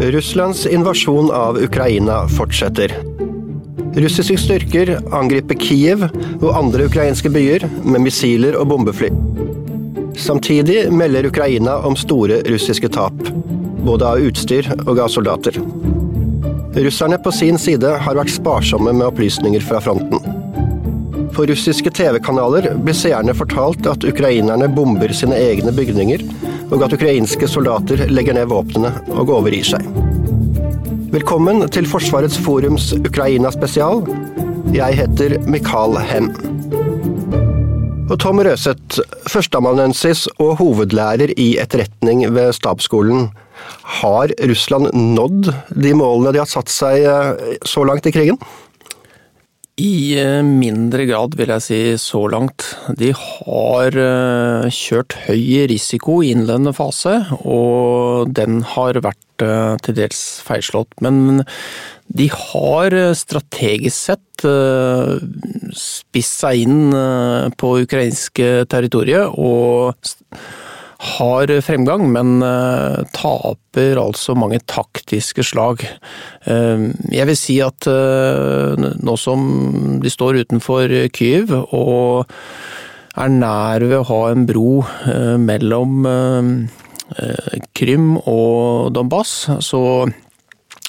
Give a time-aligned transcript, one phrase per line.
[0.00, 2.94] Russlands invasjon av Ukraina fortsetter.
[3.94, 6.04] Russiske styrker angriper Kiev
[6.38, 9.10] og andre ukrainske byer med missiler og bombefly.
[10.18, 13.14] Samtidig melder Ukraina om store russiske tap,
[13.86, 15.58] både av utstyr og av soldater.
[16.78, 20.22] Russerne på sin side har vært sparsomme med opplysninger fra fronten.
[21.34, 26.22] På russiske TV-kanaler blir seerne fortalt at ukrainerne bomber sine egne bygninger,
[26.68, 29.84] og at ukrainske soldater legger ned våpnene og overgir seg.
[31.08, 34.04] Velkommen til Forsvarets forums Ukraina-spesial.
[34.74, 36.28] Jeg heter Mikael Hem.
[38.08, 43.30] Og Tom Røseth, førsteamanuensis og hovedlærer i etterretning ved stabsskolen.
[44.00, 48.38] Har Russland nådd de målene de har satt seg eh, så langt i krigen?
[49.78, 52.64] I eh, mindre grad, vil jeg si så langt.
[52.98, 57.14] De har eh, kjørt høy risiko i innledende fase,
[57.46, 60.98] og den har vært eh, til dels feilslått.
[61.04, 61.44] Men
[62.08, 64.24] de har strategisk sett
[65.76, 66.94] spist seg inn
[67.58, 69.98] på ukrainske territoriet og
[70.98, 75.84] har fremgang, men uh, taper altså mange taktiske slag.
[76.42, 79.44] Uh, jeg vil si at uh, nå som
[80.02, 82.26] de står utenfor Kyiv og
[83.18, 84.84] er nær ved å ha en bro
[85.42, 86.04] mellom
[87.74, 89.32] Krym og Donbass,
[89.64, 89.80] så,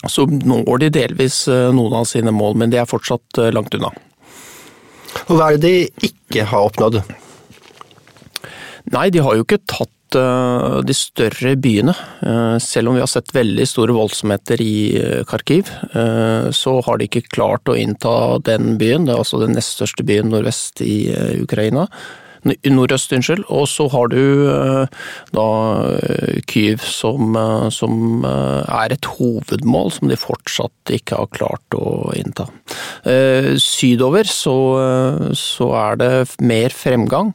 [0.05, 3.89] så når de delvis noen av sine mål, men de er fortsatt langt unna.
[5.25, 7.01] Og Hva er det de ikke har oppnådd?
[8.93, 11.93] Nei, de har jo ikke tatt Eh, de større byene.
[12.25, 15.69] Eh, selv om vi har sett veldig store voldsomheter i eh, Kharkiv,
[16.55, 19.05] så har de ikke klart å innta den byen.
[19.05, 21.87] Det er altså den nest største byen nordvest i Ukraina.
[22.45, 23.43] Nordøst, unnskyld.
[23.51, 24.21] Og så har du
[25.35, 25.47] da
[26.47, 27.35] Kyiv som,
[27.75, 32.47] som, er et hovedmål som de fortsatt ikke har klart å innta.
[33.59, 34.55] Sydover så,
[35.35, 37.33] så er det mer fremgang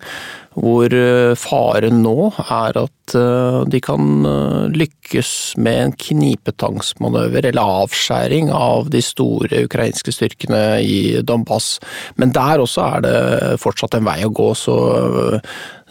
[0.54, 7.75] hvor eh, faren nå er at eh, de kan eh, lykkes med en knipetangsmanøver eller
[7.82, 11.78] avskjæring av de store ukrainske styrkene i Donbass.
[12.20, 13.16] Men der også er det
[13.62, 14.76] fortsatt en vei å gå, så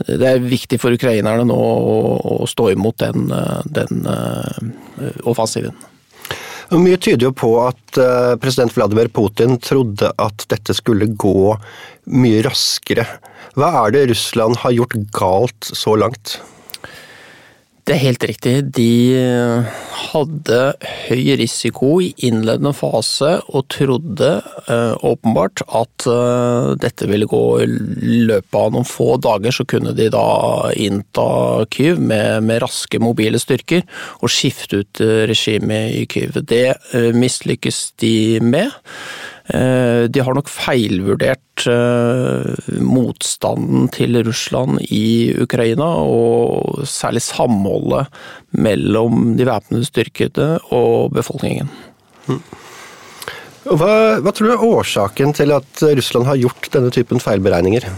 [0.07, 3.27] det er viktig for ukrainerne nå å stå imot den,
[3.75, 4.07] den
[5.29, 5.75] offensiven.
[6.71, 7.99] Mye tyder jo på at
[8.41, 11.53] president Vladimir Putin trodde at dette skulle gå
[12.13, 13.05] mye raskere
[13.53, 16.39] hva er det Russland har gjort galt så langt?
[17.83, 18.51] Det er helt riktig.
[18.77, 18.91] De
[20.13, 20.59] hadde
[21.09, 24.29] høy risiko i innledende fase og trodde
[24.69, 27.67] uh, åpenbart at uh, dette ville gå i
[28.29, 30.23] løpet av noen få dager, så kunne de da
[30.79, 31.27] innta
[31.75, 33.83] Kyiv med, med raske mobile styrker
[34.21, 36.39] og skifte ut regimet i Kyiv.
[36.47, 36.65] Det
[37.19, 38.71] mislykkes de med.
[39.43, 48.07] Eh, de har nok feilvurdert eh, motstanden til Russland i Ukraina, og særlig samholdet
[48.55, 51.67] mellom de væpnede styrkene og befolkningen.
[53.63, 53.91] Hva,
[54.23, 57.89] hva, tror du er årsaken til at Russland har gjort denne typen feilberegninger?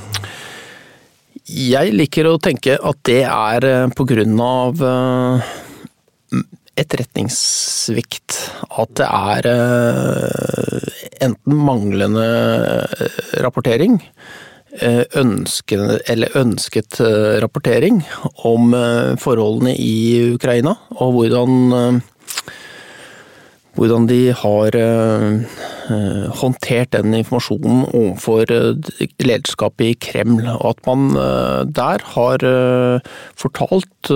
[1.45, 4.81] Jeg liker å tenke at det er eh, på grunn av
[6.79, 8.39] etterretningssvikt.
[8.75, 10.89] At det er eh,
[11.25, 13.99] enten manglende eh, rapportering,
[14.79, 16.99] eh, ønsket, eller ønsket
[17.43, 18.03] rapportering
[18.47, 18.75] om
[19.21, 22.01] forholdene i Ukraina, og hvordan
[23.75, 25.39] hvordan de har uh,
[26.41, 28.73] håndtert den informasjonen overfor uh,
[29.21, 30.43] lederskapet i Kreml.
[30.55, 31.01] Og at man
[31.75, 32.45] der har
[33.37, 34.09] fortalt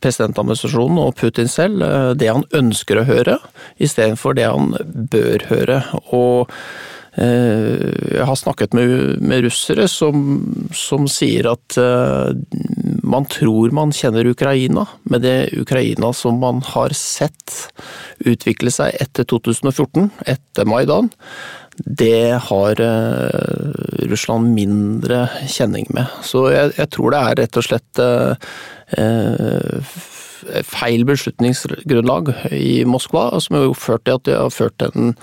[0.00, 1.82] presidentadministrasjonen og Putin selv
[2.18, 3.38] det han ønsker å høre,
[3.82, 4.74] istedenfor det han
[5.12, 5.80] bør høre.
[6.14, 6.50] Og
[7.16, 10.24] jeg har snakket med, med russere som,
[10.76, 11.78] som, sier at
[13.06, 17.54] man tror man kjenner Ukraina, men det Ukraina som man har sett
[18.20, 21.08] utvikle seg etter 2014, etter Maidan,
[21.76, 26.08] det har uh, Russland mindre kjenning med.
[26.24, 28.32] Så jeg, jeg, tror det er rett og slett uh,
[30.66, 35.14] feil beslutningsgrunnlag i Moskva, som har ført til at de har ført en,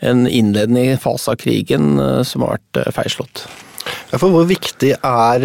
[0.00, 3.46] en innledende fase av krigen uh, som har vært feilslått.
[4.16, 5.44] For hvor viktig er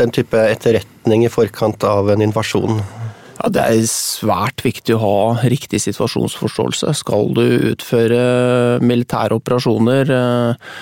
[0.00, 2.80] den type etterretning i forkant av en invasjon?
[3.40, 6.92] Ja, Det er svært viktig å ha riktig situasjonsforståelse.
[6.98, 10.74] Skal du utføre militære operasjoner, eh,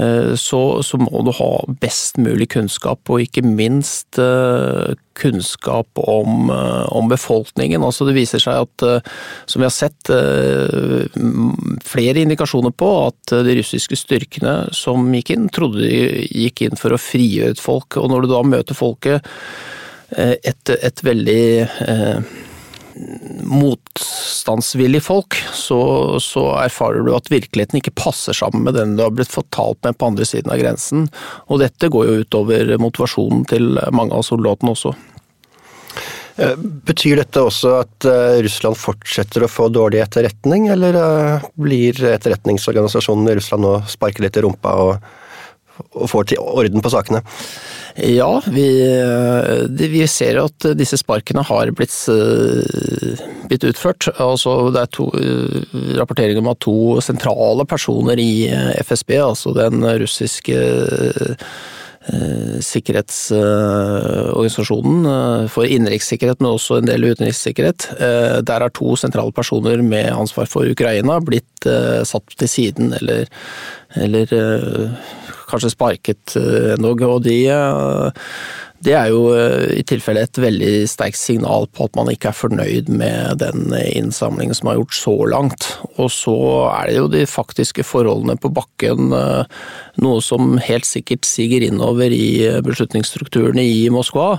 [0.00, 1.50] eh, så, så, må du ha
[1.82, 7.84] best mulig kunnskap, og ikke minst eh, kunnskap om, om befolkningen.
[7.84, 9.04] Altså det viser seg at,
[9.44, 10.12] som vi har sett,
[11.84, 16.96] flere indikasjoner på at de russiske styrkene som gikk inn, trodde de gikk inn for
[16.96, 17.96] å frigjøre et folk.
[18.00, 19.24] Og når du da møter folket
[20.14, 22.34] et, et veldig eh,
[23.46, 25.80] motstandsvillig folk, så,
[26.22, 29.98] så, erfarer du at virkeligheten ikke passer sammen med den du har blitt fortalt med
[29.98, 31.08] på andre siden av grensen.
[31.50, 34.94] Og dette går jo utover motivasjonen til mange av soldatene også.
[36.36, 36.56] Eh,
[36.88, 38.08] betyr dette også at
[38.46, 40.96] Russland fortsetter å få dårlig etterretning, eller
[41.58, 45.14] blir etterretningsorganisasjonen i Russland nå sparke litt i rumpa og,
[45.96, 47.20] og får til orden på sakene?
[47.96, 48.66] Ja, vi,
[49.88, 53.16] vi, ser at disse sparkene har blitt, eh,
[53.48, 54.08] blitt utført.
[54.20, 55.06] Altså, det er to,
[55.96, 60.56] rapportering om at to sentrale personer i eh, FSB, altså den russiske
[62.62, 67.98] sikkerhetsorganisasjonen for innenrikssikkerhet, men også en del utenrikssikkerhet.
[68.46, 71.66] Der har to sentrale personer med ansvar for Ukraina blitt
[72.06, 73.26] satt til siden, eller,
[73.98, 74.22] eller
[75.50, 76.96] kanskje sparket eh, noe.
[77.06, 78.30] Og de, eh,
[78.86, 82.38] det er jo eh, i tilfelle et veldig sterkt signal på at man ikke er
[82.38, 85.68] fornøyd med den innsamlingen som er gjort så langt.
[85.96, 86.36] Og så
[86.72, 89.12] er det jo de faktiske forholdene på bakken,
[90.02, 94.36] noe som helt sikkert siger innover i beslutningsstrukturene i Moskva.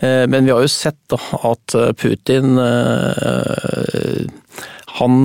[0.00, 2.56] Men vi har jo sett at Putin
[4.94, 5.16] han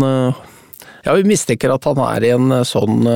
[1.06, 3.08] ja, vi mistenker at han er i en sånn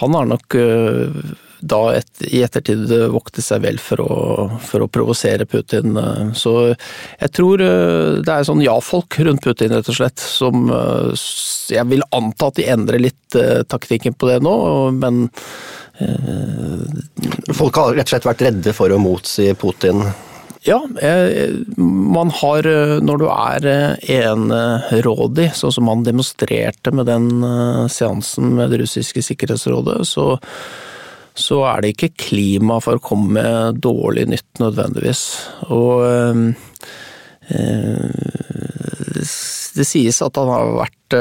[0.00, 0.48] han har nok
[1.60, 5.92] da et, i ettertid vokte seg vel for å, for å provosere Putin.
[6.32, 10.72] Så jeg tror det er sånn ja-folk rundt Putin, rett og slett, som
[11.68, 13.28] Jeg vil anta at de endrer litt
[13.68, 14.56] taktikken på det nå,
[14.96, 15.79] men Eh,
[17.54, 20.04] Folk har rett og slett vært redde for å motsi Putin?
[20.66, 20.76] Ja,
[21.80, 22.66] man har
[23.00, 23.68] Når du er
[24.04, 30.26] enerådig, sånn som man demonstrerte med den eh, seansen med det russiske sikkerhetsrådet, så,
[31.32, 35.24] så er det ikke klima for å komme med dårlig nytt nødvendigvis.
[35.72, 36.36] Og eh,
[39.76, 41.16] det sies at han har vært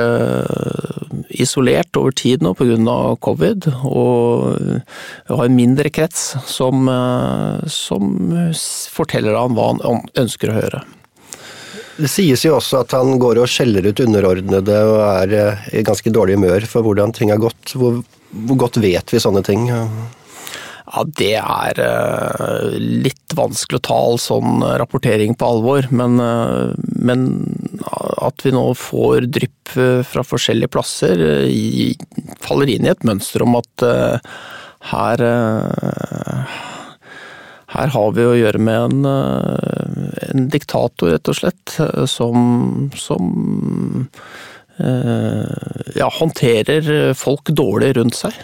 [1.30, 3.16] isolert over tid nå pga.
[3.22, 4.81] covid, og
[5.30, 8.13] har en mindre krets som, eh, som
[8.92, 10.84] forteller ham hva han ønsker å høre.
[12.00, 15.84] Det sies jo også at han går og skjeller ut underordnede og er eh, i
[15.84, 17.75] ganske dårlig humør for hvordan ting har gått.
[17.75, 18.01] Hvor,
[18.31, 19.68] hvor godt vet vi sånne ting?
[20.89, 26.74] Ja, Det er eh, litt vanskelig å ta all sånn rapportering på alvor, men, eh,
[26.97, 27.27] men
[28.25, 31.21] at vi nå får drypp eh, fra forskjellige plasser,
[32.41, 33.86] faller inn i et mønster om at
[34.89, 35.21] her
[37.69, 41.75] her har vi å gjøre med en, en diktator, rett og slett,
[42.09, 43.27] som, som
[44.80, 48.39] ja, håndterer folk dårlig rundt seg.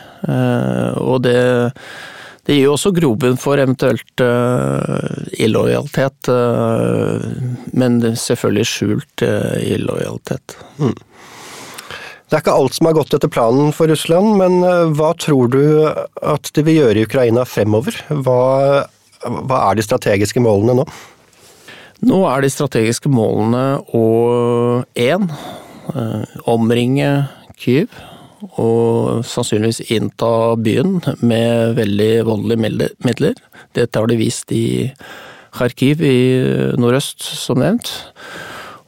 [1.01, 1.39] Og det
[2.45, 7.23] det gir jo også grobunn for eventuelt uh, illojalitet, uh,
[7.73, 10.53] men selvfølgelig skjult uh, illojalitet.
[10.77, 10.93] Mm.
[12.25, 14.61] Det er ikke alt som har gått etter planen for Russland, men
[14.97, 17.97] hva tror du at de vil gjøre i Ukraina fremover?
[18.09, 18.39] Hva,
[19.21, 20.87] hva er de strategiske målene nå?
[22.05, 24.05] Nå er de strategiske målene å
[24.97, 25.29] én
[26.49, 27.11] omringe
[27.61, 27.93] Kyiv
[28.61, 33.39] og sannsynligvis innta byen med veldig voldelige midler.
[33.77, 34.91] Dette har de vist i
[35.55, 36.17] Kharkiv i
[36.79, 37.91] nordøst, som nevnt.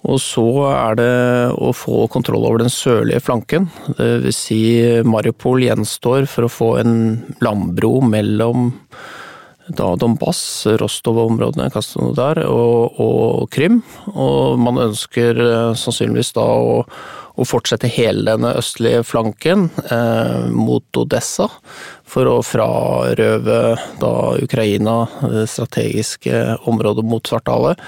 [0.08, 1.14] Og så er det
[1.58, 3.68] å få kontroll over den sørlige flanken.
[3.98, 4.62] Vil si
[5.08, 6.96] Mariupol gjenstår for å få en
[7.44, 8.70] landbro mellom
[9.68, 10.42] da Donbass,
[10.80, 13.82] Rostov-områdene, Krasnodar og, og Krim.
[14.14, 16.84] Og man ønsker eh, sannsynligvis da å
[17.38, 21.46] å fortsette hele denne østlige flanken eh, mot Odessa
[22.08, 23.60] for å frarøve
[24.02, 27.82] da Ukraina det strategiske området mot Svartehavet.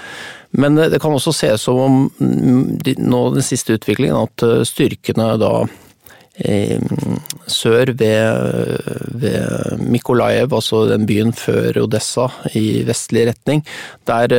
[0.54, 4.60] Men eh, det kan også ses som om de, nå den siste utviklingen at eh,
[4.68, 5.54] styrkene da
[7.50, 8.84] sør ved,
[9.22, 13.64] ved Mikolajev, altså den byen før Odessa, i vestlig retning.
[14.08, 14.34] Der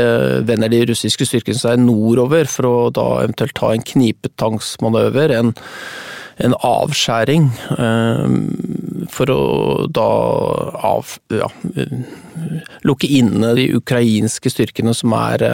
[0.47, 5.35] vender de russiske styrkene seg nordover for å da eventuelt ta en knipetangsmanøver.
[5.37, 5.53] En,
[6.41, 7.51] en avskjæring
[9.13, 9.41] for å
[9.93, 10.09] da
[10.91, 11.49] av, ja,
[12.87, 15.45] lukke inne de ukrainske styrkene som er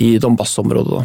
[0.00, 1.04] i Donbas-området.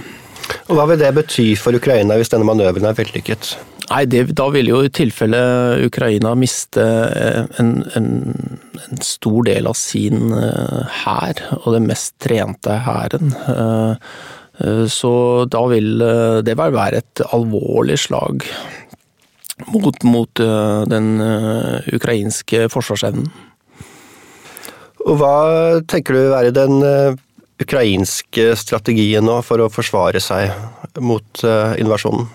[0.70, 3.56] Og Hva vil det bety for Ukraina hvis denne manøveren er vellykket?
[3.90, 5.40] Nei, det, Da vil jo i tilfelle
[5.84, 6.84] Ukraina miste
[7.60, 8.08] en, en,
[8.88, 10.32] en stor del av sin
[11.04, 13.34] hær, og den mest trente hæren.
[14.94, 15.14] Så
[15.52, 16.04] da vil
[16.46, 18.46] det være et alvorlig slag
[19.74, 20.44] mot, mot
[20.90, 21.10] den
[21.94, 23.28] ukrainske forsvarsevnen.
[25.04, 25.36] Og Hva
[25.90, 26.78] tenker du vil være den
[27.64, 30.54] ukrainske strategien nå for å forsvare seg
[31.02, 31.44] mot
[31.82, 32.30] invasjonen?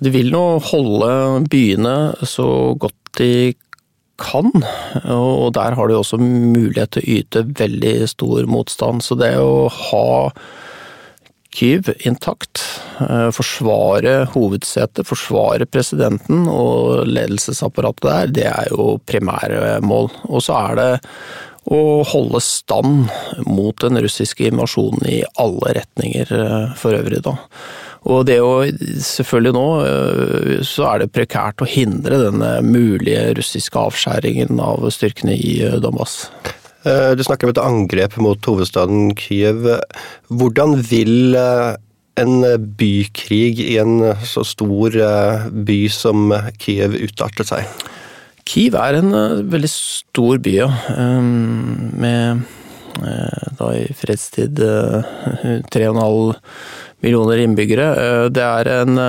[0.00, 1.12] De vil nå holde
[1.52, 3.52] byene så godt de
[4.22, 4.48] kan,
[5.10, 9.02] og der har de også mulighet til å yte veldig stor motstand.
[9.04, 10.10] Så det å ha
[11.52, 12.62] Kyiv intakt,
[13.36, 20.08] forsvare hovedsetet, forsvare presidenten og ledelsesapparatet der, det er jo primærmål.
[20.32, 20.88] Og så er det
[21.68, 23.12] å holde stand
[23.44, 26.32] mot den russiske invasjonen i alle retninger
[26.80, 27.36] for øvrig, da.
[28.10, 28.64] Og det å
[29.06, 29.66] selvfølgelig nå
[30.66, 36.24] så er det prekært å hindre denne mulige russiske avskjæringen av styrkene i Donbas.
[36.82, 39.68] Du snakker om et angrep mot hovedstaden Kyiv.
[40.34, 42.32] Hvordan vil en
[42.74, 44.98] bykrig i en så stor
[45.54, 47.70] by som Kyiv utarte seg?
[48.50, 49.14] Kyiv er en
[49.46, 50.70] veldig stor by, ja.
[52.02, 52.42] Med
[53.56, 54.58] da i fredstid
[55.72, 56.34] 3,5
[57.02, 57.88] millioner innbyggere.
[58.34, 59.00] Det er en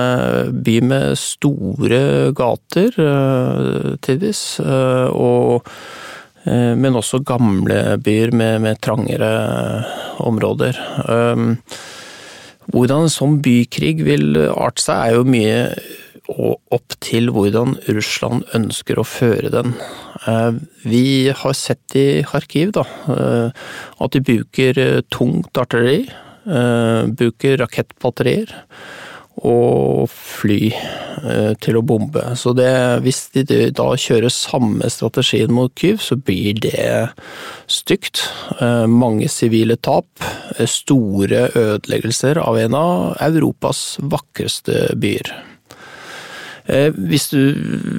[0.66, 2.96] by med store gater,
[4.04, 4.44] tidvis.
[4.60, 5.66] Og
[6.44, 9.30] men også gamle byer med, med trangere
[10.20, 10.76] områder.
[12.68, 15.62] Hvordan en sånn bykrig vil arte seg, er jo mye
[16.72, 19.74] opp til hvordan Russland ønsker å føre den.
[20.84, 22.84] Vi har sett i Kharkiv da,
[24.00, 24.80] at de bruker
[25.12, 26.06] tungt artilleri,
[26.44, 28.52] bruker rakettbatterier
[29.44, 30.68] og fly
[31.64, 32.22] til å bombe.
[32.38, 32.70] Så det,
[33.02, 37.08] hvis de da kjører samme strategien mot Kyiv, så blir det
[37.70, 38.22] stygt.
[38.90, 40.06] Mange sivile tap,
[40.70, 45.32] store ødeleggelser av en av Europas vakreste byer.
[46.64, 47.52] Hvis, du,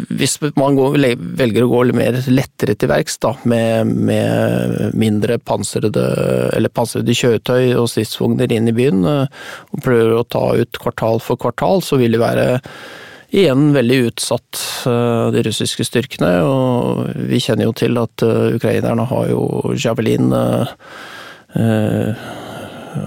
[0.10, 0.96] hvis man går,
[1.38, 6.02] velger å gå mer lettere til verks, med, med, mindre pansrede,
[6.58, 11.38] eller pansrede kjøretøy og stridsvogner inn i byen, og prøver å ta ut kvartal for
[11.38, 12.48] kvartal, så vil det være
[13.36, 14.64] igjen veldig utsatt,
[15.36, 16.32] de russiske styrkene.
[16.48, 20.34] Og vi kjenner jo til at ukrainerne har jo javelin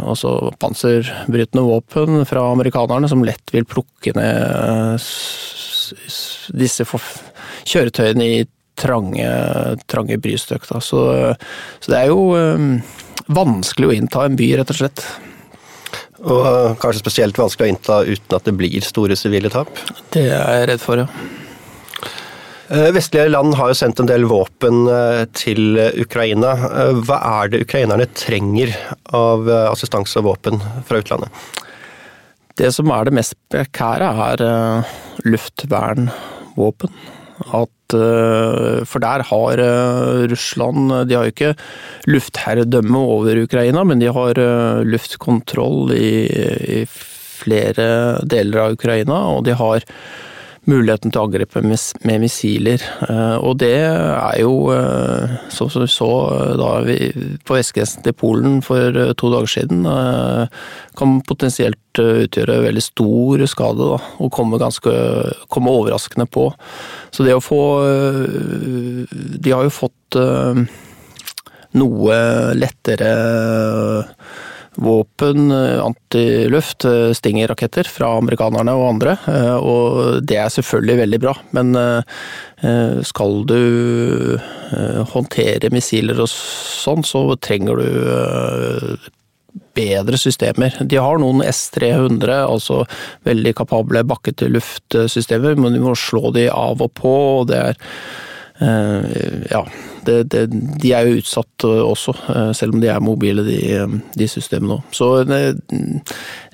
[0.02, 5.00] altså panserbrytende våpen fra amerikanerne som lett vil plukke ned
[6.58, 6.84] disse
[7.68, 8.42] kjøretøyene i
[8.78, 9.28] trange,
[9.90, 10.66] trange brystøk.
[10.68, 12.28] Så, så, det er jo
[13.32, 15.04] vanskelig å innta en by, rett og slett.
[16.18, 19.70] Og kanskje spesielt vanskelig å innta uten at det blir store sivile tap?
[20.14, 21.46] Det er jeg redd for, ja.
[22.68, 24.82] Vestlige land har jo sendt en del våpen
[25.32, 26.50] til Ukraina.
[27.00, 28.74] Hva er det ukrainerne trenger
[29.16, 31.32] av assistanse og våpen fra utlandet?
[32.60, 34.44] Det som er det mest prekære, er
[35.24, 36.92] luftvernvåpen.
[37.56, 37.96] At,
[38.90, 39.60] for der har
[40.28, 41.52] Russland De har jo ikke
[42.10, 44.44] luftherredømme over Ukraina, men de har
[44.84, 46.12] luftkontroll i,
[46.82, 49.22] i flere deler av Ukraina.
[49.32, 49.86] Og de har
[50.68, 52.82] muligheten til å angripe med missiler.
[53.40, 54.68] Og det er jo,
[55.52, 56.10] som vi så
[56.60, 56.98] da vi
[57.48, 59.86] på vestgrensen til Polen for to dager siden,
[60.98, 64.92] kan potensielt utgjøre veldig stor skade da, og komme, ganske,
[65.50, 66.50] komme overraskende på.
[67.14, 67.62] Så det å få
[69.40, 70.20] De har jo fått
[71.78, 72.20] noe
[72.56, 73.10] lettere
[74.78, 76.86] våpen, antiluft,
[77.18, 79.16] Stinger-raketter fra amerikanerne og andre.
[79.58, 81.74] Og det er selvfølgelig veldig bra, men
[83.06, 83.60] skal du
[85.12, 87.88] håndtere missiler og sånn, så trenger du
[89.78, 90.74] bedre systemer.
[90.90, 92.82] De har noen S-300, altså
[93.28, 97.14] veldig kapable bakke-til-luft-systemer, men du må slå de av og på.
[97.40, 97.78] og det er
[98.58, 99.60] ja,
[100.06, 100.40] det, det,
[100.82, 102.14] de er jo utsatt også,
[102.58, 103.58] selv om de er mobile, de,
[104.18, 104.88] de systemene òg.
[104.94, 105.10] Så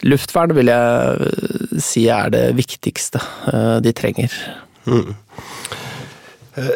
[0.05, 3.23] luftvern vil jeg si er det viktigste
[3.85, 4.35] de trenger.
[4.85, 5.15] Mm.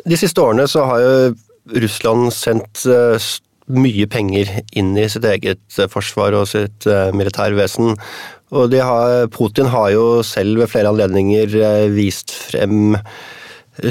[0.08, 1.12] De siste årene så har jo
[1.85, 2.87] Russland sendt
[3.68, 7.99] mye penger inn i sitt eget eh, forsvar og sitt militærvesen.
[8.56, 11.52] Og har, Putin har jo selv ved flere anledninger
[11.92, 12.97] vist frem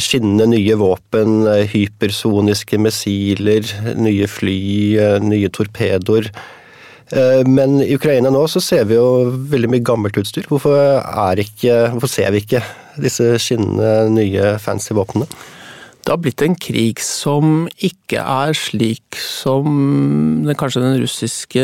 [0.03, 4.59] skinnende nye våpen, uh, hypersoniske missiler, nye fly,
[5.23, 6.31] nye torpedoer.
[7.47, 10.43] Men i Ukraina nå så ser vi jo veldig mye gammelt utstyr.
[10.51, 10.75] Hvorfor,
[11.39, 12.59] ikke, hvorfor ser vi ikke
[12.99, 15.29] disse skinnende nye fancy våpnene?
[16.07, 19.65] det har blitt en krig som ikke er slik som
[20.45, 21.63] den, kanskje den russiske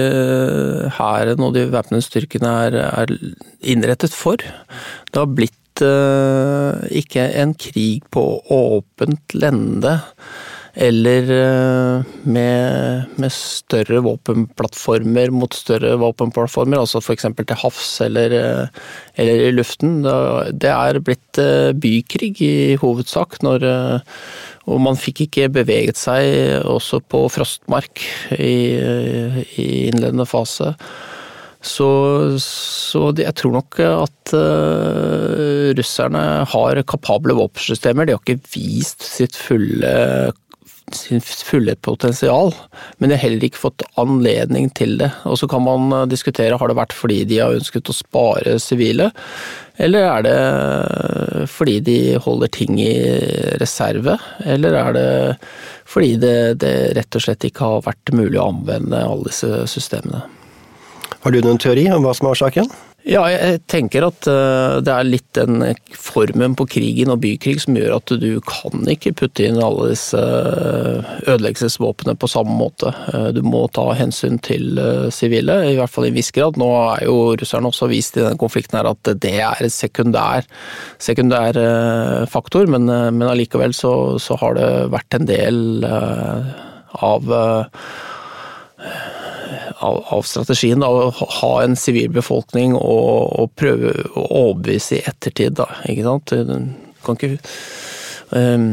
[0.98, 3.14] hæren og de væpnede styrkene er, er,
[3.64, 4.44] innrettet for.
[4.44, 9.98] Det har blitt ikke en krig på åpent lende
[10.74, 17.28] eller uh, med, med, større våpenplattformer mot større våpenplattformer, altså f.eks.
[17.38, 18.82] til havs eller, uh,
[19.14, 20.02] eller, i luften.
[20.02, 21.42] Det er blitt
[21.78, 23.70] bykrig i hovedsak når
[24.64, 28.00] og man fikk ikke beveget seg også på frostmark
[28.32, 28.80] i,
[29.60, 30.70] i innledende fase.
[31.64, 31.88] Så,
[32.44, 38.08] så, jeg tror nok at uh, russerne har kapable våpensystemer.
[38.08, 39.94] De har ikke vist sitt fulle
[40.92, 42.54] sin fulle potensial,
[42.98, 45.10] men de har heller ikke fått anledning til det.
[45.30, 48.58] Og så kan man eh, diskutere har det vært fordi de har ønsket å spare
[48.62, 49.10] sivile,
[49.82, 52.94] eller er det fordi de holder ting i
[53.62, 55.10] reserve, eller er det
[55.90, 60.26] fordi det, det rett og slett ikke har vært mulig å anvende alle disse systemene.
[61.24, 62.74] Har du noen teori om hva som er årsaken?
[63.04, 65.60] Ja, jeg tenker at eh, det er litt den
[65.92, 70.20] formen på krigen og bykrig som gjør at du kan ikke putte inn alle disse
[70.20, 72.94] eh, ødeleggelsesvåpnene på samme måte.
[73.12, 74.80] Eh, du må ta hensyn til
[75.16, 76.60] sivile, i hvert fall i en viss grad.
[76.60, 80.48] Nå er jo russerne også vist i denne konflikten her at det er en sekundær,
[81.04, 81.60] sekundær
[82.32, 85.84] faktor, men, men allikevel så, så, har det vært en del
[87.04, 87.32] av
[89.84, 90.84] av, av strategien.
[90.84, 91.10] Å
[91.40, 95.70] ha en sivilbefolkning og, og prøve å overbevise i ettertid, da.
[95.92, 96.36] Ikke sant.
[97.04, 97.38] Kan ikke
[98.32, 98.68] um,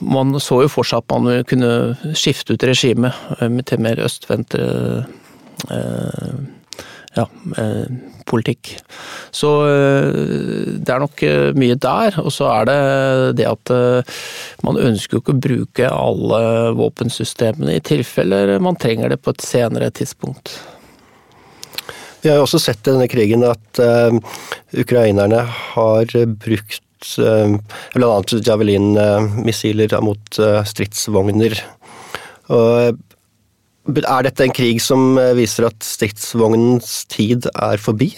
[0.00, 4.60] man så jo for seg at man kunne skifte ut regimet eh, til mer østvendte
[5.70, 6.34] uh,
[7.16, 8.74] ja, uh, politikk.
[9.34, 10.20] Så uh,
[10.76, 11.24] det er nok
[11.58, 12.20] mye der.
[12.22, 12.78] Og så er det
[13.40, 13.74] det at
[14.66, 16.40] man ønsker jo ikke å bruke alle
[16.78, 20.56] våpensystemene i tilfeller man trenger det på et senere tidspunkt.
[22.26, 24.10] Vi har jo også sett i denne krigen at uh,
[24.74, 26.10] ukrainerne har
[26.42, 27.52] brukt uh,
[27.94, 28.16] bl.a.
[28.48, 31.54] Javelin-missiler mot uh, stridsvogner.
[32.50, 32.98] Og
[33.86, 38.14] er dette en krig som viser at stridsvognens tid er forbi?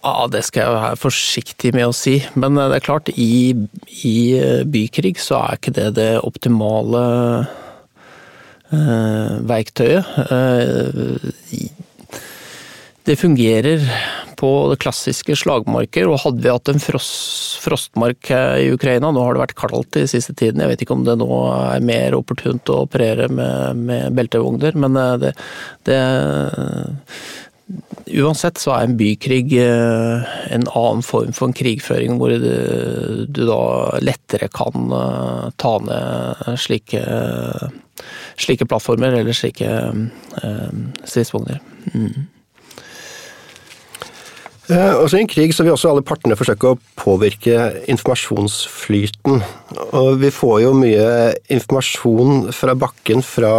[0.00, 2.16] Ja, Det skal jeg være forsiktig med å si.
[2.34, 3.52] Men det er klart, i,
[4.06, 4.16] i
[4.64, 7.02] bykrig så er ikke det det optimale
[8.72, 10.08] eh, verktøyet.
[10.24, 11.28] Eh,
[13.04, 13.84] det fungerer
[14.40, 19.44] på klassiske slagmarker, og hadde vi hatt en frost, frostmark i Ukraina, nå har det
[19.44, 22.82] vært kaldt i siste tiden, jeg vet ikke om det nå er mer opportunt å
[22.86, 25.36] operere med, med beltevogner, men eh, det,
[25.88, 26.00] det
[28.18, 33.60] Uansett så er en bykrig eh, en annen form for en krigføring hvor du da
[34.02, 37.04] lettere kan eh, ta ned slike,
[38.42, 39.70] slike plattformer eller slike
[41.06, 41.62] stridsvogner.
[41.94, 42.26] Mm.
[44.70, 47.56] Eh, også I en krig så vil også alle partene forsøke å påvirke
[47.90, 49.40] informasjonsflyten.
[49.98, 51.08] Og vi får jo mye
[51.50, 53.52] informasjon fra bakken fra,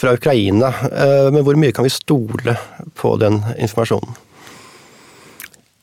[0.00, 0.72] fra Ukraina.
[0.88, 2.56] Eh, men hvor mye kan vi stole
[2.96, 4.16] på den informasjonen?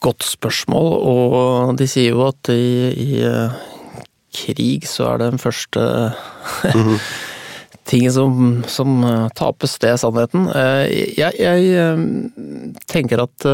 [0.02, 3.56] Godt spørsmål, og de sier jo at i, i eh,
[4.34, 5.80] krig så er det den første
[6.74, 7.00] mm -hmm.
[7.88, 10.48] ting som, som eh, tapes, det er sannheten.
[10.52, 10.84] Eh,
[11.18, 13.48] jeg, jeg, eh, tenker at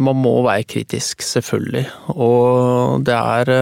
[0.00, 1.86] man må være kritisk, selvfølgelig.
[2.14, 3.54] Og det er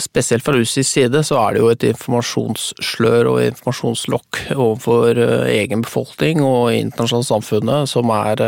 [0.00, 5.20] Spesielt fra russisk side så er det jo et informasjonsslør og informasjonslokk overfor
[5.52, 8.40] egen befolkning og internasjonale samfunnet som er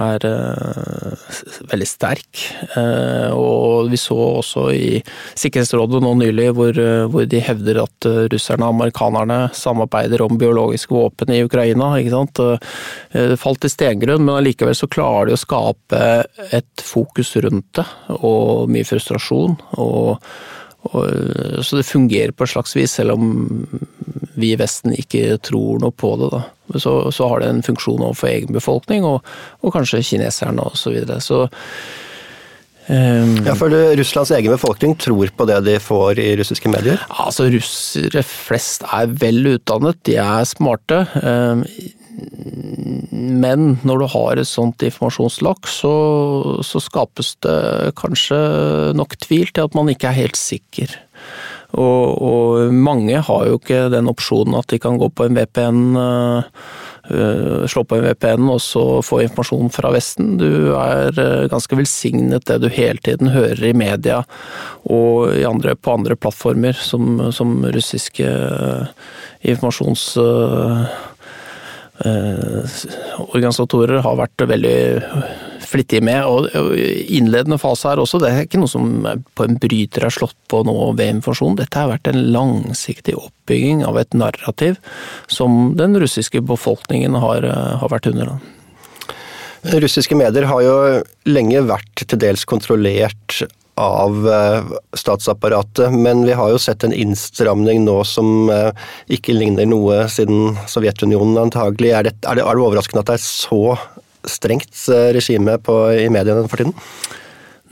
[0.00, 1.34] er uh,
[1.70, 2.42] veldig sterk.
[2.74, 4.88] Uh, og vi så også i
[5.38, 10.94] Sikkerhetsrådet nå nylig hvor, uh, hvor, de hevder at russerne og amerikanerne samarbeider om biologiske
[10.94, 11.94] våpen i Ukraina.
[11.98, 12.42] ikke sant?
[13.14, 16.02] Det falt i stengrunn, men allikevel så klarer de å skape
[16.54, 17.86] et fokus rundt det,
[18.20, 19.56] og mye frustrasjon.
[19.80, 20.18] og
[20.90, 23.28] og, så det fungerer på et slags vis, selv om
[24.34, 26.44] vi i Vesten ikke tror noe på det.
[26.80, 29.24] Så, så har det en funksjon overfor egen befolkning, og,
[29.62, 30.82] og kanskje kineserne osv.
[30.84, 31.20] Så, videre.
[31.24, 31.44] så
[32.84, 37.00] Um, ja, for Russlands egen befolkning tror på det de får i russiske medier?
[37.08, 40.98] Altså, Russere flest er vel utdannet, de er smarte.
[41.16, 41.64] Um,
[43.14, 45.94] men når du har et sånt informasjonslokk, så,
[46.66, 48.38] så, skapes det kanskje
[48.98, 50.94] nok tvil til at man ikke er helt sikker.
[51.74, 55.80] Og, og mange har jo ikke den opsjonen at de kan gå på en VPN
[55.98, 56.66] uh,
[57.08, 60.38] Eh, slå på en VPN og så få informasjon fra Vesten.
[60.40, 64.22] Du er eh, ganske velsignet det du hele tiden hører i media
[64.88, 68.24] og andre, på andre plattformer som, som russiske
[69.44, 70.14] informasjons...
[70.16, 71.12] informasjons
[72.02, 74.78] organisatorer har vært veldig
[75.64, 76.24] flittige med.
[76.26, 80.36] Og innledende fase her også, det er ikke noe som på en bryter er slått
[80.50, 80.74] på nå
[81.06, 81.58] informasjon.
[81.60, 84.80] Dette har vært en langsiktig oppbygging av et narrativ
[85.30, 87.46] som den russiske befolkningen har,
[87.80, 88.36] har vært under.
[89.64, 90.78] Russiske medier har jo
[91.30, 93.44] lenge vært til dels kontrollert
[93.80, 98.70] av eh, statsapparatet, men vi har jo sett en innstramning nå som eh,
[99.12, 101.90] ikke ligner noe siden Sovjetunionen antagelig.
[101.90, 103.76] Er det, er det, er det overraskende at det er så
[104.30, 106.76] strengt eh, regime på, i mediene for tiden?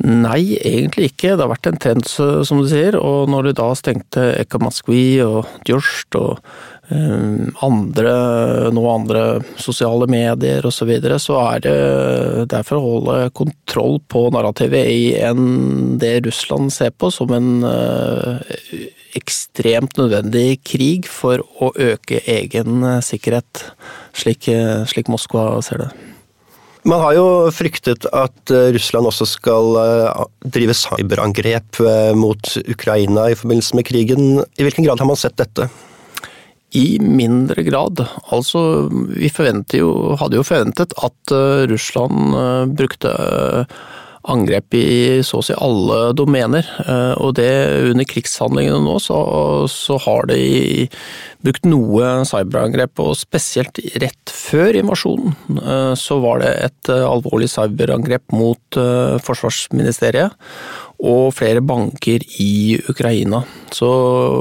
[0.02, 1.36] Nei, egentlig ikke.
[1.36, 2.96] Det har vært en trend, som du sier.
[2.98, 6.40] Og når de da stengte Eka Moskvi og Djurst og
[7.64, 8.12] andre,
[8.74, 9.22] noen andre
[9.60, 11.74] sosiale medier osv., så, videre, så er det
[12.50, 18.42] derfor å holde kontroll på narrativet i en, det Russland ser på som en uh,
[19.14, 23.68] ekstremt nødvendig krig for å øke egen sikkerhet,
[24.16, 24.50] slik,
[24.90, 25.92] slik Moskva ser det.
[26.82, 33.28] Man har jo fryktet at eh, Russland også skal eh, drive cyberangrep eh, mot Ukraina
[33.30, 34.24] i forbindelse med krigen.
[34.58, 35.68] I hvilken grad har man sett dette?
[36.78, 38.00] I mindre grad.
[38.32, 39.28] Altså, vi
[39.76, 41.34] jo, hadde jo forventet at
[41.68, 42.36] Russland
[42.78, 43.12] brukte
[44.30, 46.66] angrep i så å si alle domener.
[46.84, 47.50] Eh, og det
[47.90, 49.18] under krigshandlingene nå, så,
[49.70, 50.86] så har de
[51.42, 57.50] brukt noe cyberangrep, og spesielt rett før invasjonen eh, så var det et eh, alvorlig
[57.50, 58.80] cyberangrep mot
[59.22, 60.32] Forsvarsministeriet
[61.02, 63.42] og flere banker i Ukraina.
[63.74, 63.88] Så,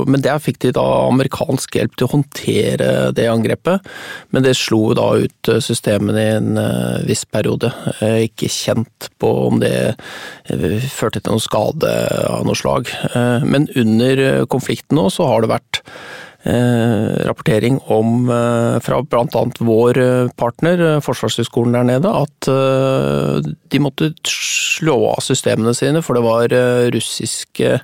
[0.06, 3.88] men der fikk de da amerikansk hjelp til å håndtere det angrepet.
[4.30, 7.72] Men det slo da ut systemene i en uh, viss periode.
[8.04, 9.96] Er ikke kjent på om det
[10.94, 11.92] førte til noen skade
[12.30, 12.92] av noe slag.
[13.48, 16.21] Men under konflikten nå så har det vært Eh,
[17.28, 19.44] rapportering om eh, fra bl.a.
[19.60, 22.50] vår eh, partner, Forsvarshøgskolen der nede, at
[23.72, 26.56] de måtte slå av systemene sine, for det var
[26.96, 27.78] russiske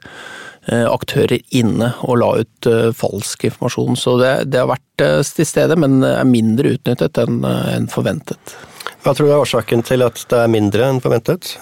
[0.68, 2.68] aktører inne og la ut
[2.98, 3.96] falsk informasjon.
[3.96, 8.58] Så det, det har vært til stede, men er mindre utnyttet enn forventet.
[9.06, 11.54] Hva tror du er årsaken til at det er mindre enn forventet?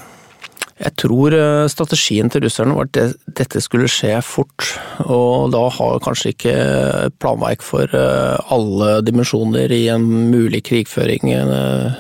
[0.76, 4.74] Jeg tror eh, strategien til russerne var at dette skulle skje fort.
[5.06, 6.56] Og da har kanskje ikke
[7.24, 11.96] planverk for eh, alle dimensjoner i en mulig krigføring eh,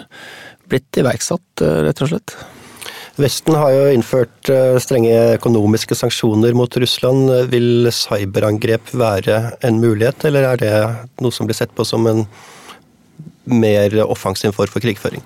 [0.68, 2.36] blitt iverksatt, rett og slett.
[3.22, 4.50] Vesten har jo innført
[4.84, 7.30] strenge økonomiske sanksjoner mot Russland.
[7.54, 10.74] Vil cyberangrep være en mulighet, eller er det
[11.24, 12.26] noe som blir sett på som en
[13.46, 15.24] mer offensiv form for krigføring?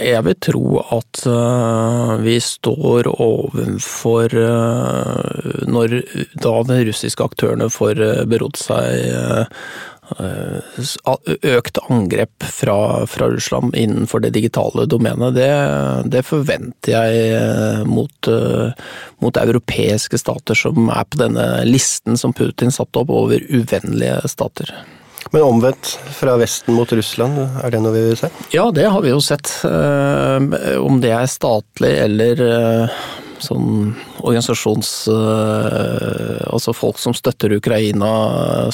[0.00, 5.98] Jeg vil tro at uh, vi står overfor uh, Når
[6.42, 9.10] da de russiske aktørene får uh, berodd seg
[11.48, 12.74] økt angrep fra,
[13.08, 15.48] fra, Russland innenfor det digitale domenet, det,
[16.12, 18.28] det forventer jeg mot,
[19.24, 24.74] mot, europeiske stater som er på denne listen som Putin satte opp over uvennlige stater.
[25.30, 28.30] Men omvendt, fra Vesten mot Russland, er det noe vi vil se?
[28.54, 29.50] Ja, det har vi jo sett.
[29.66, 33.04] Eh, om det er statlig eller eh,
[33.42, 34.92] sånn organisasjons...
[35.10, 38.10] Eh, altså folk som støtter Ukraina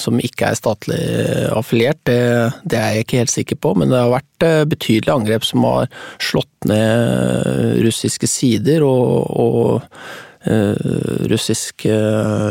[0.01, 1.01] som ikke er statlig
[1.57, 2.21] affiliert, det,
[2.65, 3.75] det, er jeg ikke helt sikker på.
[3.81, 10.49] Men det har vært betydelige angrep som har slått ned russiske sider og, og
[11.31, 11.97] russiske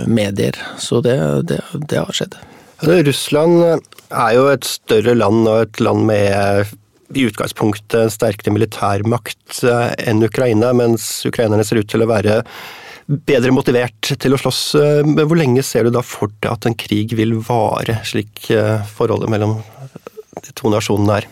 [0.09, 0.57] medier.
[0.81, 1.17] Så det,
[1.49, 2.37] det, det har skjedd.
[2.85, 6.69] Russland er jo et større land og et land med
[7.17, 12.43] i utgangspunktet sterkere militærmakt eh, enn Ukraina, mens ukrainerne ser ut til å være
[13.09, 14.61] bedre motivert til å slåss.
[15.07, 18.85] Men hvor lenge ser du da for deg at en krig vil vare, slik eh,
[18.93, 19.57] forholdet mellom
[20.37, 21.29] de to nasjonene er?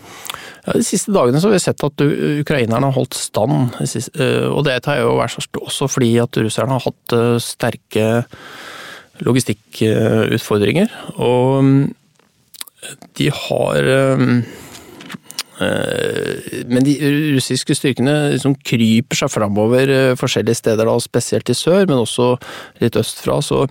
[0.66, 5.04] Ja, De siste dagene har vi sett at ukrainerne har holdt stand, og det jeg
[5.04, 5.14] jo
[5.62, 8.08] også fordi at russerne har hatt sterke
[9.26, 10.92] logistikkutfordringer.
[11.16, 11.84] Og mm,
[13.18, 13.92] de har
[15.58, 16.92] men de
[17.34, 22.28] russiske styrkene liksom kryper seg framover forskjellige steder, da, spesielt i sør, men også
[22.78, 23.40] litt østfra.
[23.42, 23.64] Så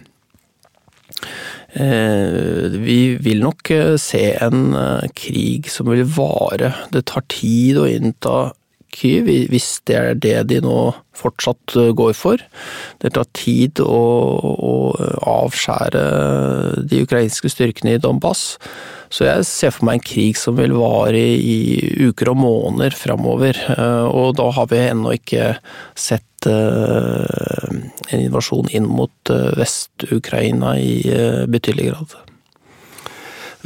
[1.78, 6.72] Eh, vi vil nok eh, se en eh, krig som vil vare.
[6.94, 8.38] Det tar tid å innta
[8.94, 10.78] Kyiv, hvis det er det de nå
[11.18, 12.42] fortsatt går for.
[13.02, 14.02] Det tar tid å,
[14.44, 14.74] å
[15.28, 16.04] avskjære
[16.88, 18.56] de ukrainske styrkene i Donbass.
[19.14, 23.60] Så jeg ser for meg en krig som vil vare i uker og måneder framover.
[24.12, 25.56] Og da har vi ennå ikke
[25.98, 27.70] sett Eh,
[28.10, 32.18] en invasjon inn mot eh, Vest-Ukraina i eh, betydelig grad.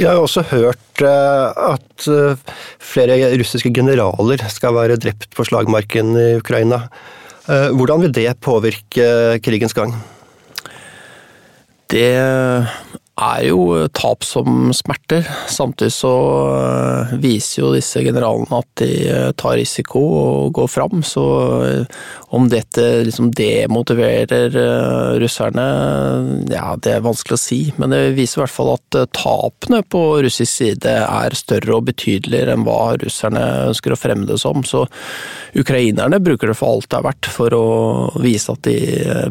[0.01, 2.05] Vi har jo også hørt at
[2.81, 6.79] flere russiske generaler skal være drept på slagmarken i Ukraina.
[7.45, 9.93] Hvordan vil det påvirke krigens gang?
[11.93, 12.09] Det
[13.19, 15.27] er jo tap som smerter.
[15.51, 16.13] Samtidig så
[16.55, 21.03] eh, viser jo disse generalene at de eh, tar risiko og går fram.
[21.05, 21.25] Så
[21.67, 21.99] eh,
[22.31, 24.55] om dette liksom demotiverer
[25.19, 25.65] russerne,
[26.47, 27.59] ja det er vanskelig å si.
[27.81, 32.55] Men det viser i hvert fall at tapene på russisk side er større og betydeligere
[32.55, 34.63] enn hva russerne ønsker å fremme det som.
[34.63, 34.85] Så
[35.59, 37.67] ukrainerne bruker det for alt det er verdt for å
[38.23, 38.79] vise at de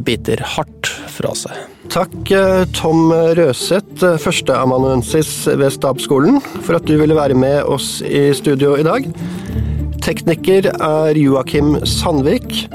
[0.04, 1.79] biter hardt fra seg.
[1.90, 2.30] Takk
[2.70, 8.76] Tom Røseth, eh, førsteamanuensis ved Stabsskolen, for at du ville være med oss i studio
[8.78, 9.08] i dag.
[9.98, 12.68] Tekniker er Joakim Sandvik.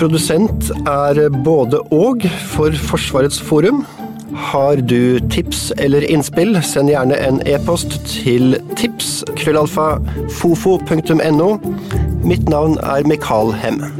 [0.00, 2.24] Produsent er både og
[2.54, 3.84] for Forsvarets forum.
[4.48, 9.98] Har du tips eller innspill, send gjerne en e-post til tips krøllalfa
[10.40, 11.56] fofo.no.
[12.24, 13.92] Mitt navn er Mikael Hemme.